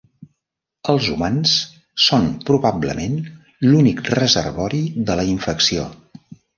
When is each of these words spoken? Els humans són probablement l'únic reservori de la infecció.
Els 0.93 1.09
humans 1.15 1.53
són 2.07 2.27
probablement 2.51 3.21
l'únic 3.69 4.05
reservori 4.19 4.85
de 5.11 5.23
la 5.23 5.31
infecció. 5.39 5.91